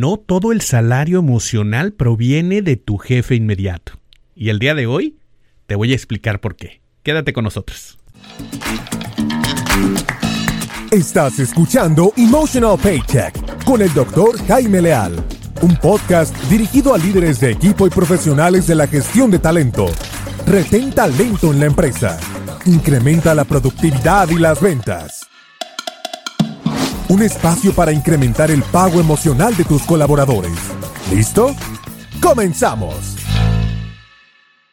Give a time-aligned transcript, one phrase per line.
[0.00, 3.94] No todo el salario emocional proviene de tu jefe inmediato.
[4.36, 5.18] Y el día de hoy
[5.66, 6.82] te voy a explicar por qué.
[7.02, 7.98] Quédate con nosotros.
[10.92, 15.16] Estás escuchando Emotional Paycheck con el doctor Jaime Leal,
[15.62, 19.86] un podcast dirigido a líderes de equipo y profesionales de la gestión de talento.
[20.46, 22.20] Retén talento en la empresa.
[22.66, 25.28] Incrementa la productividad y las ventas
[27.08, 30.52] un espacio para incrementar el pago emocional de tus colaboradores.
[31.12, 31.56] ¿Listo?
[32.20, 33.16] ¡Comenzamos!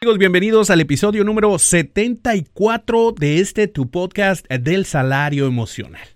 [0.02, 6.08] Amigos, bienvenidos al episodio número 74 de este tu podcast del salario emocional.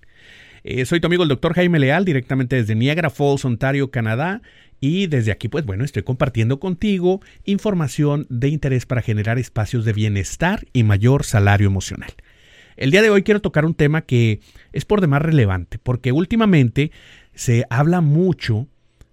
[0.64, 4.42] Eh, soy tu amigo el doctor Jaime Leal, directamente desde Niagara Falls, Ontario, Canadá.
[4.82, 9.94] Y desde aquí, pues bueno, estoy compartiendo contigo información de interés para generar espacios de
[9.94, 12.12] bienestar y mayor salario emocional.
[12.80, 14.40] El día de hoy quiero tocar un tema que
[14.72, 16.94] es por demás relevante, porque últimamente
[17.36, 18.68] se habla mucho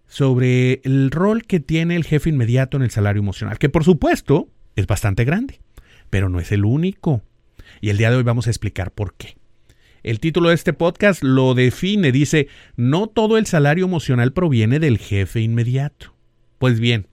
[0.06, 4.48] sobre el rol que tiene el jefe inmediato en el salario emocional, que por supuesto
[4.76, 5.58] es bastante grande,
[6.10, 7.22] pero no es el único.
[7.80, 9.36] Y el día de hoy vamos a explicar por qué.
[10.04, 14.98] El título de este podcast lo define, dice, no todo el salario emocional proviene del
[14.98, 16.14] jefe inmediato.
[16.58, 17.08] Pues bien,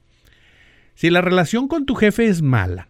[0.93, 2.89] si la relación con tu jefe es mala,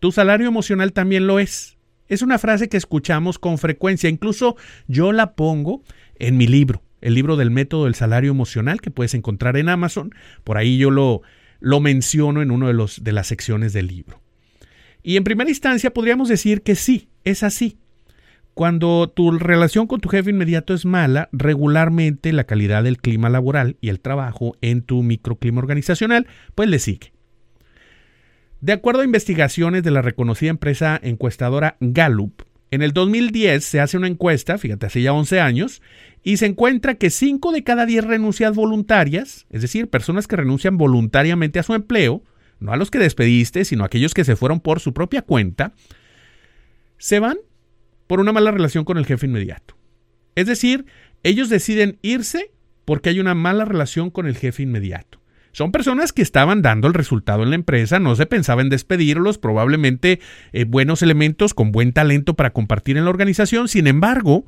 [0.00, 1.75] tu salario emocional también lo es.
[2.08, 5.82] Es una frase que escuchamos con frecuencia, incluso yo la pongo
[6.16, 10.14] en mi libro, el libro del método del salario emocional que puedes encontrar en Amazon.
[10.44, 11.22] Por ahí yo lo,
[11.60, 14.20] lo menciono en una de, los, de las secciones del libro.
[15.02, 17.78] Y en primera instancia podríamos decir que sí, es así.
[18.54, 23.76] Cuando tu relación con tu jefe inmediato es mala, regularmente la calidad del clima laboral
[23.80, 27.12] y el trabajo en tu microclima organizacional, pues le sigue.
[28.60, 33.96] De acuerdo a investigaciones de la reconocida empresa encuestadora Gallup, en el 2010 se hace
[33.96, 35.82] una encuesta, fíjate, hace ya 11 años,
[36.22, 40.76] y se encuentra que 5 de cada 10 renuncias voluntarias, es decir, personas que renuncian
[40.76, 42.22] voluntariamente a su empleo,
[42.58, 45.74] no a los que despediste, sino a aquellos que se fueron por su propia cuenta,
[46.98, 47.36] se van
[48.06, 49.76] por una mala relación con el jefe inmediato.
[50.34, 50.86] Es decir,
[51.22, 52.50] ellos deciden irse
[52.84, 55.20] porque hay una mala relación con el jefe inmediato.
[55.56, 59.38] Son personas que estaban dando el resultado en la empresa, no se pensaba en despedirlos,
[59.38, 60.20] probablemente
[60.52, 64.44] eh, buenos elementos con buen talento para compartir en la organización, sin embargo,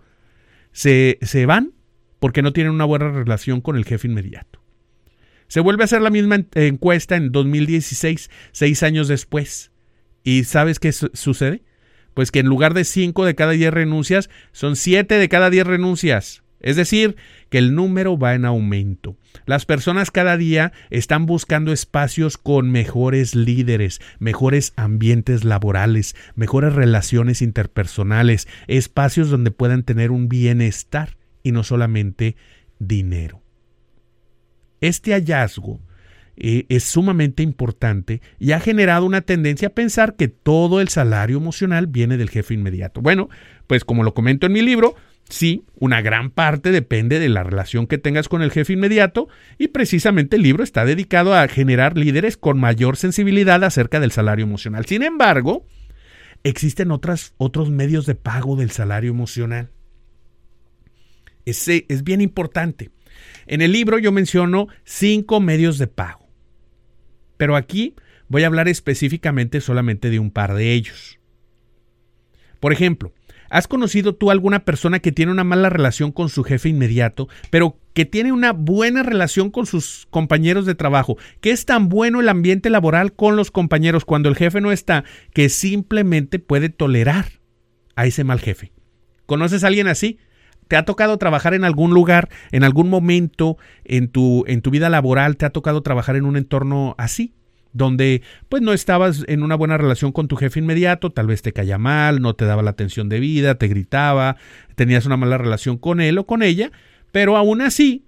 [0.70, 1.72] se, se van
[2.18, 4.60] porque no tienen una buena relación con el jefe inmediato.
[5.46, 9.72] Se vuelve a hacer la misma encuesta en 2016, seis años después.
[10.24, 11.62] ¿Y sabes qué sucede?
[12.12, 15.66] Pues que en lugar de cinco de cada diez renuncias, son siete de cada diez
[15.66, 16.42] renuncias.
[16.60, 17.16] Es decir,
[17.50, 19.16] que el número va en aumento.
[19.46, 27.42] Las personas cada día están buscando espacios con mejores líderes, mejores ambientes laborales, mejores relaciones
[27.42, 32.36] interpersonales, espacios donde puedan tener un bienestar y no solamente
[32.78, 33.42] dinero.
[34.80, 35.80] Este hallazgo
[36.36, 41.36] eh, es sumamente importante y ha generado una tendencia a pensar que todo el salario
[41.36, 43.00] emocional viene del jefe inmediato.
[43.00, 43.28] Bueno,
[43.66, 44.94] pues como lo comento en mi libro,
[45.28, 49.28] Sí, una gran parte depende de la relación que tengas con el jefe inmediato
[49.58, 54.44] y precisamente el libro está dedicado a generar líderes con mayor sensibilidad acerca del salario
[54.44, 54.86] emocional.
[54.86, 55.66] Sin embargo,
[56.44, 59.70] existen otros medios de pago del salario emocional.
[61.44, 62.90] Ese es bien importante.
[63.46, 66.26] En el libro yo menciono cinco medios de pago,
[67.36, 67.94] pero aquí
[68.28, 71.18] voy a hablar específicamente solamente de un par de ellos.
[72.60, 73.12] Por ejemplo,
[73.50, 77.78] ¿Has conocido tú alguna persona que tiene una mala relación con su jefe inmediato, pero
[77.94, 81.16] que tiene una buena relación con sus compañeros de trabajo?
[81.40, 85.04] Que es tan bueno el ambiente laboral con los compañeros cuando el jefe no está,
[85.32, 87.26] que simplemente puede tolerar
[87.96, 88.72] a ese mal jefe.
[89.24, 90.18] ¿Conoces a alguien así?
[90.68, 94.90] ¿Te ha tocado trabajar en algún lugar, en algún momento en tu, en tu vida
[94.90, 97.34] laboral, te ha tocado trabajar en un entorno así?
[97.72, 101.52] Donde pues no estabas en una buena relación con tu jefe inmediato, tal vez te
[101.52, 104.36] caía mal, no te daba la atención debida, te gritaba,
[104.74, 106.72] tenías una mala relación con él o con ella,
[107.12, 108.04] pero aún así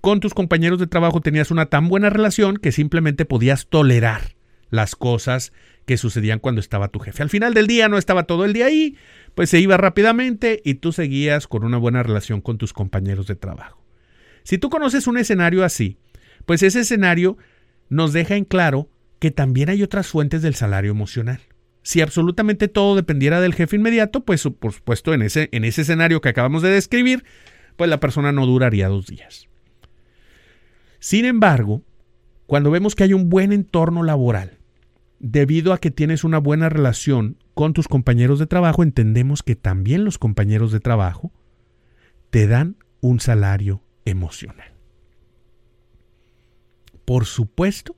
[0.00, 4.36] con tus compañeros de trabajo tenías una tan buena relación que simplemente podías tolerar
[4.70, 5.52] las cosas
[5.86, 7.22] que sucedían cuando estaba tu jefe.
[7.22, 8.96] Al final del día no estaba todo el día ahí,
[9.34, 13.36] pues se iba rápidamente y tú seguías con una buena relación con tus compañeros de
[13.36, 13.82] trabajo.
[14.42, 15.98] Si tú conoces un escenario así,
[16.44, 17.38] pues ese escenario
[17.88, 18.88] nos deja en claro
[19.18, 21.40] que también hay otras fuentes del salario emocional.
[21.82, 26.20] Si absolutamente todo dependiera del jefe inmediato, pues por supuesto en ese, en ese escenario
[26.20, 27.24] que acabamos de describir,
[27.76, 29.48] pues la persona no duraría dos días.
[30.98, 31.82] Sin embargo,
[32.46, 34.58] cuando vemos que hay un buen entorno laboral,
[35.18, 40.04] debido a que tienes una buena relación con tus compañeros de trabajo, entendemos que también
[40.04, 41.32] los compañeros de trabajo
[42.30, 44.77] te dan un salario emocional.
[47.08, 47.96] Por supuesto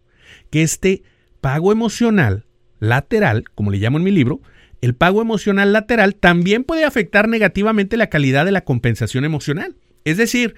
[0.51, 1.03] que este
[1.41, 2.47] pago emocional
[2.79, 4.41] lateral, como le llamo en mi libro,
[4.83, 9.75] el pago emocional lateral también puede afectar negativamente la calidad de la compensación emocional.
[10.05, 10.55] Es decir,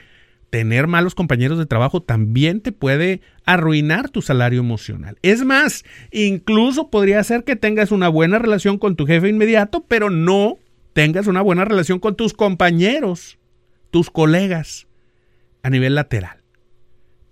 [0.51, 5.17] tener malos compañeros de trabajo también te puede arruinar tu salario emocional.
[5.23, 10.11] Es más, incluso podría ser que tengas una buena relación con tu jefe inmediato, pero
[10.11, 10.59] no
[10.93, 13.39] tengas una buena relación con tus compañeros,
[13.91, 14.89] tus colegas,
[15.63, 16.42] a nivel lateral.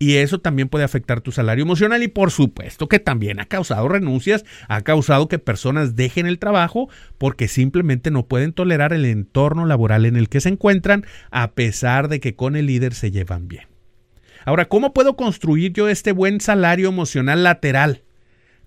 [0.02, 3.86] Y eso también puede afectar tu salario emocional y por supuesto que también ha causado
[3.86, 6.88] renuncias, ha causado que personas dejen el trabajo
[7.18, 12.08] porque simplemente no pueden tolerar el entorno laboral en el que se encuentran a pesar
[12.08, 13.64] de que con el líder se llevan bien.
[14.46, 18.02] Ahora, ¿cómo puedo construir yo este buen salario emocional lateral?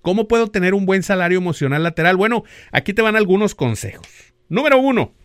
[0.04, 2.16] ¿Cómo puedo tener un buen salario emocional lateral?
[2.16, 4.08] Bueno, aquí te van algunos consejos.
[4.50, 5.16] Número uno,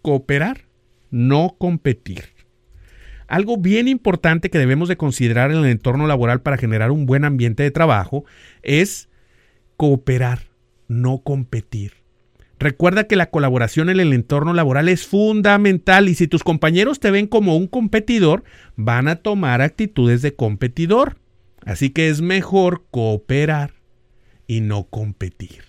[0.00, 0.66] cooperar,
[1.10, 2.33] no competir.
[3.26, 7.24] Algo bien importante que debemos de considerar en el entorno laboral para generar un buen
[7.24, 8.24] ambiente de trabajo
[8.62, 9.08] es
[9.76, 10.50] cooperar,
[10.88, 12.04] no competir.
[12.58, 17.10] Recuerda que la colaboración en el entorno laboral es fundamental y si tus compañeros te
[17.10, 18.44] ven como un competidor,
[18.76, 21.18] van a tomar actitudes de competidor.
[21.64, 23.72] Así que es mejor cooperar
[24.46, 25.64] y no competir.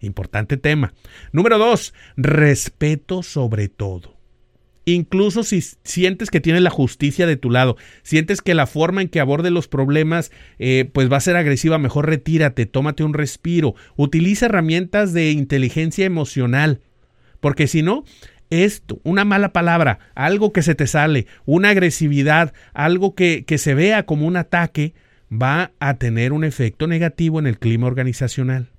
[0.00, 0.92] Importante tema.
[1.32, 4.13] Número dos, respeto sobre todo.
[4.86, 9.08] Incluso si sientes que tienes la justicia de tu lado, sientes que la forma en
[9.08, 13.74] que aborde los problemas eh, pues va a ser agresiva, mejor retírate, tómate un respiro,
[13.96, 16.80] utiliza herramientas de inteligencia emocional,
[17.40, 18.04] porque si no,
[18.50, 23.74] esto, una mala palabra, algo que se te sale, una agresividad, algo que, que se
[23.74, 24.92] vea como un ataque,
[25.32, 28.73] va a tener un efecto negativo en el clima organizacional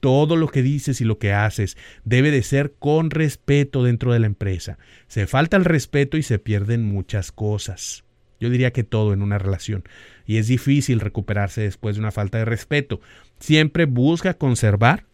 [0.00, 4.18] todo lo que dices y lo que haces debe de ser con respeto dentro de
[4.18, 4.78] la empresa.
[5.06, 8.04] Se falta el respeto y se pierden muchas cosas.
[8.40, 9.84] Yo diría que todo en una relación.
[10.26, 13.00] Y es difícil recuperarse después de una falta de respeto.
[13.38, 15.04] Siempre busca conservar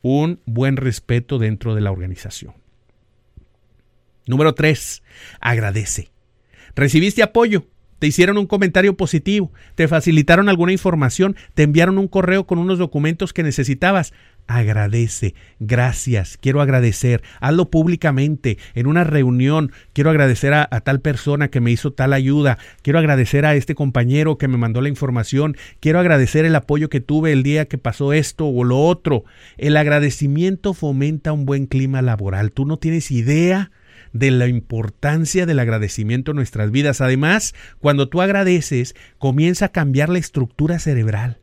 [0.00, 2.54] un buen respeto dentro de la organización.
[4.26, 5.02] Número 3.
[5.40, 6.10] Agradece.
[6.74, 7.66] Recibiste apoyo
[8.02, 12.80] te hicieron un comentario positivo, te facilitaron alguna información, te enviaron un correo con unos
[12.80, 14.12] documentos que necesitabas.
[14.48, 21.46] Agradece, gracias, quiero agradecer, hazlo públicamente, en una reunión, quiero agradecer a, a, tal persona
[21.46, 25.56] que me hizo tal ayuda, quiero agradecer a este compañero que me mandó la información,
[25.78, 29.22] quiero agradecer el apoyo que tuve el día que pasó esto o lo otro.
[29.58, 33.70] El agradecimiento fomenta un buen clima laboral, tú no tienes idea
[34.12, 37.00] de la importancia del agradecimiento en nuestras vidas.
[37.00, 41.40] Además, cuando tú agradeces, comienza a cambiar la estructura cerebral.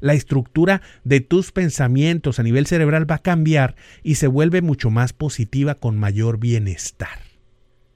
[0.00, 4.90] La estructura de tus pensamientos a nivel cerebral va a cambiar y se vuelve mucho
[4.90, 7.20] más positiva con mayor bienestar.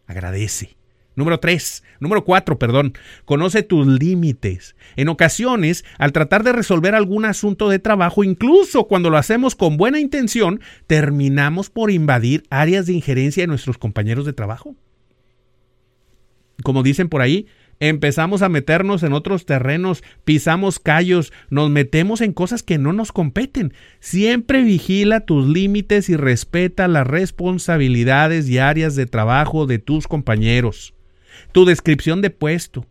[0.07, 0.80] Agradece.
[1.17, 4.77] Número 3, número 4, perdón, conoce tus límites.
[4.95, 9.77] En ocasiones, al tratar de resolver algún asunto de trabajo, incluso cuando lo hacemos con
[9.77, 14.77] buena intención, terminamos por invadir áreas de injerencia de nuestros compañeros de trabajo.
[16.63, 17.47] Como dicen por ahí,
[17.81, 23.11] empezamos a meternos en otros terrenos, pisamos callos, nos metemos en cosas que no nos
[23.11, 23.73] competen.
[23.99, 30.95] Siempre vigila tus límites y respeta las responsabilidades y áreas de trabajo de tus compañeros
[31.53, 32.87] tu descripción de puesto,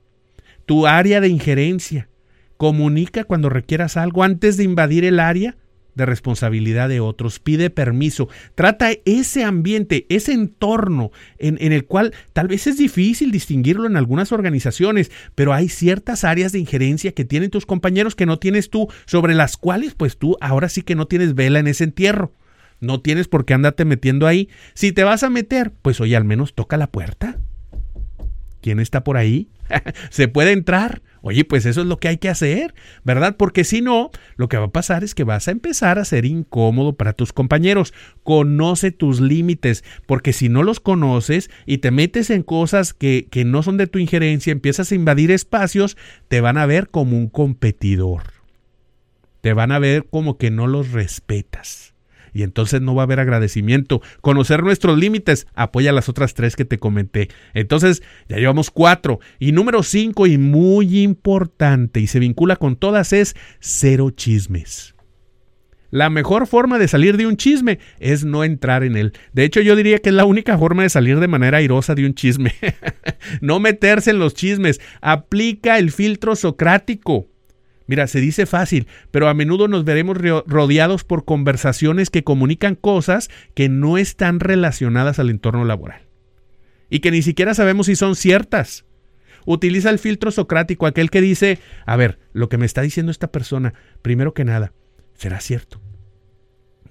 [0.65, 2.09] tu área de injerencia.
[2.57, 5.55] Comunica cuando requieras algo antes de invadir el área
[5.99, 7.39] de responsabilidad de otros.
[7.39, 8.29] Pide permiso.
[8.55, 14.31] Trata ese ambiente, ese entorno en, el cual tal vez es difícil distinguirlo en algunas
[14.31, 18.87] organizaciones, pero hay ciertas áreas de injerencia que tienen tus compañeros que no tienes tú,
[19.05, 22.33] sobre las cuales pues tú ahora sí que no tienes vela en ese entierro.
[22.81, 24.49] No tienes por qué andarte metiendo ahí.
[24.73, 27.37] Si te vas a meter, pues oye, al menos toca la puerta.
[28.61, 29.49] ¿Quién está por ahí?
[30.09, 31.01] ¿Se puede entrar?
[31.21, 32.73] Oye, pues eso es lo que hay que hacer,
[33.03, 33.35] ¿verdad?
[33.37, 36.25] Porque si no, lo que va a pasar es que vas a empezar a ser
[36.25, 37.93] incómodo para tus compañeros.
[38.23, 43.43] Conoce tus límites, porque si no los conoces y te metes en cosas que, que
[43.43, 45.97] no son de tu injerencia, empiezas a invadir espacios,
[46.29, 48.23] te van a ver como un competidor.
[49.41, 51.93] Te van a ver como que no los respetas
[52.33, 54.01] y entonces no va a haber agradecimiento.
[54.21, 57.29] Conocer nuestros límites apoya las otras tres que te comenté.
[57.53, 59.19] Entonces ya llevamos cuatro.
[59.39, 64.95] Y número cinco y muy importante y se vincula con todas es cero chismes.
[65.91, 69.13] La mejor forma de salir de un chisme es no entrar en él.
[69.33, 72.05] De hecho, yo diría que es la única forma de salir de manera airosa de
[72.05, 72.53] un chisme.
[73.41, 74.79] no meterse en los chismes.
[75.01, 77.27] Aplica el filtro socrático.
[77.89, 80.15] Mira, se dice fácil, pero a menudo nos veremos
[80.45, 86.03] rodeados por conversaciones que comunican cosas que no están relacionadas al entorno laboral
[86.91, 88.85] y que ni siquiera sabemos si son ciertas.
[89.47, 93.31] Utiliza el filtro socrático, aquel que dice, a ver, lo que me está diciendo esta
[93.31, 94.71] persona, primero que nada,
[95.15, 95.81] ¿será cierto?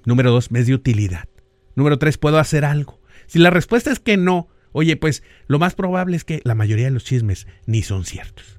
[0.05, 1.29] Número dos, ¿me es de utilidad?
[1.77, 3.01] Número tres, ¿puedo hacer algo?
[3.29, 6.87] Si la respuesta es que no, oye, pues lo más probable es que la mayoría
[6.87, 8.59] de los chismes ni son ciertos,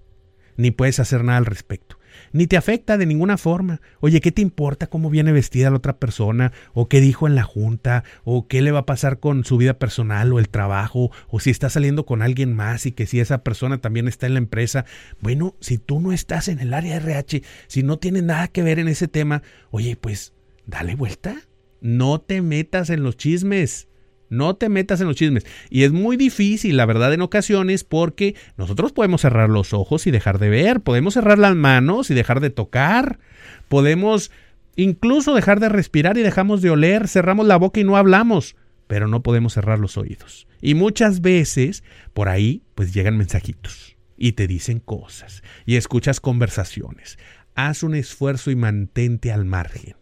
[0.55, 1.98] ni puedes hacer nada al respecto
[2.31, 3.81] ni te afecta de ninguna forma.
[3.99, 6.51] Oye, ¿qué te importa cómo viene vestida la otra persona?
[6.73, 8.03] ¿O qué dijo en la junta?
[8.23, 11.11] ¿O qué le va a pasar con su vida personal o el trabajo?
[11.27, 14.33] ¿O si está saliendo con alguien más y que si esa persona también está en
[14.33, 14.85] la empresa?
[15.21, 18.79] Bueno, si tú no estás en el área RH, si no tienes nada que ver
[18.79, 20.33] en ese tema, oye, pues
[20.65, 21.35] dale vuelta.
[21.81, 23.88] No te metas en los chismes.
[24.29, 25.45] No te metas en los chismes.
[25.69, 30.11] Y es muy difícil, la verdad, en ocasiones, porque nosotros podemos cerrar los ojos y
[30.11, 33.19] dejar de ver, podemos cerrar las manos y dejar de tocar,
[33.67, 34.31] podemos
[34.75, 38.55] incluso dejar de respirar y dejamos de oler, cerramos la boca y no hablamos,
[38.87, 40.47] pero no podemos cerrar los oídos.
[40.61, 41.83] Y muchas veces
[42.13, 47.17] por ahí pues llegan mensajitos y te dicen cosas y escuchas conversaciones.
[47.55, 49.98] Haz un esfuerzo y mantente al margen.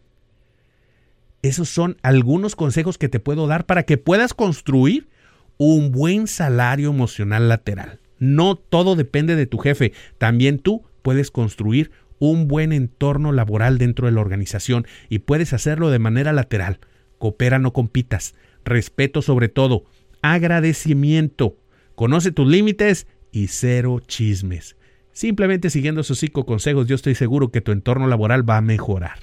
[1.48, 5.08] Esos son algunos consejos que te puedo dar para que puedas construir
[5.56, 8.00] un buen salario emocional lateral.
[8.18, 14.04] No todo depende de tu jefe, también tú puedes construir un buen entorno laboral dentro
[14.04, 16.80] de la organización y puedes hacerlo de manera lateral.
[17.16, 18.34] Coopera, no compitas.
[18.62, 19.84] Respeto sobre todo.
[20.20, 21.56] Agradecimiento.
[21.94, 24.76] Conoce tus límites y cero chismes.
[25.12, 29.18] Simplemente siguiendo esos cinco consejos, yo estoy seguro que tu entorno laboral va a mejorar.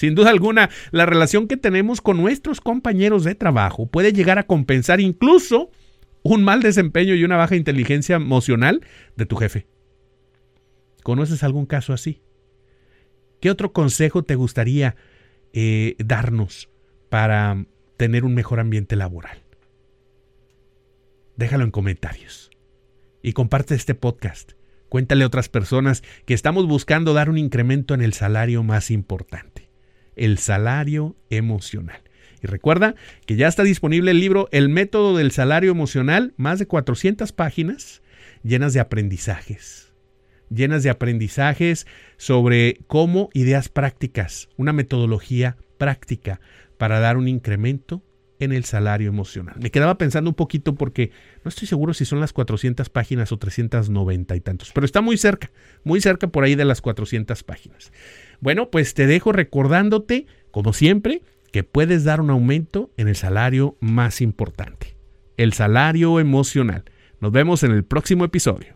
[0.00, 4.46] Sin duda alguna, la relación que tenemos con nuestros compañeros de trabajo puede llegar a
[4.46, 5.70] compensar incluso
[6.22, 8.80] un mal desempeño y una baja inteligencia emocional
[9.16, 9.66] de tu jefe.
[11.02, 12.22] ¿Conoces algún caso así?
[13.42, 14.96] ¿Qué otro consejo te gustaría
[15.52, 16.70] eh, darnos
[17.10, 17.66] para
[17.98, 19.42] tener un mejor ambiente laboral?
[21.36, 22.50] Déjalo en comentarios
[23.20, 24.52] y comparte este podcast.
[24.88, 29.69] Cuéntale a otras personas que estamos buscando dar un incremento en el salario más importante
[30.16, 32.00] el salario emocional.
[32.42, 32.94] Y recuerda
[33.26, 38.02] que ya está disponible el libro El método del salario emocional, más de 400 páginas
[38.42, 39.92] llenas de aprendizajes,
[40.48, 41.86] llenas de aprendizajes
[42.16, 46.40] sobre cómo ideas prácticas, una metodología práctica
[46.78, 48.02] para dar un incremento
[48.40, 49.56] en el salario emocional.
[49.60, 51.10] Me quedaba pensando un poquito porque
[51.44, 55.18] no estoy seguro si son las 400 páginas o 390 y tantos, pero está muy
[55.18, 55.50] cerca,
[55.84, 57.92] muy cerca por ahí de las 400 páginas.
[58.40, 63.76] Bueno, pues te dejo recordándote, como siempre, que puedes dar un aumento en el salario
[63.80, 64.96] más importante,
[65.36, 66.84] el salario emocional.
[67.20, 68.74] Nos vemos en el próximo episodio.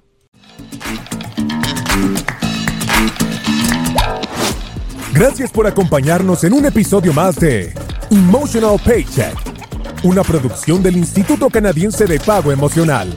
[5.14, 7.72] Gracias por acompañarnos en un episodio más de
[8.10, 9.34] Emotional Paycheck,
[10.02, 13.16] una producción del Instituto Canadiense de Pago Emocional.